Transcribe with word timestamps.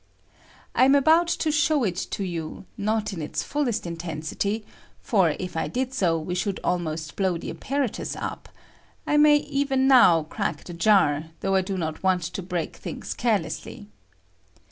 I 0.73 0.85
am 0.85 0.95
about 0.95 1.27
to 1.27 1.51
show 1.51 1.83
it 1.83 1.95
to 2.09 2.23
you 2.25 2.65
not 2.75 3.13
in 3.13 3.21
its 3.21 3.43
fullest 3.43 3.85
intensity, 3.85 4.65
for 4.99 5.35
if 5.39 5.55
I 5.55 5.67
did 5.67 5.93
so 5.93 6.17
we 6.17 6.33
should 6.33 6.59
almost 6.63 7.15
blow 7.15 7.37
the 7.37 7.51
apparatus 7.51 8.15
up; 8.15 8.49
I 9.05 9.17
may 9.17 9.35
even 9.35 9.87
now 9.87 10.23
crack 10.23 10.63
the 10.63 10.73
jar, 10.73 11.25
though 11.41 11.53
I 11.53 11.61
do 11.61 11.77
not 11.77 12.01
want 12.01 12.23
to 12.23 12.41
break 12.41 12.77
things 12.77 13.13
carelessly. 13.13 13.89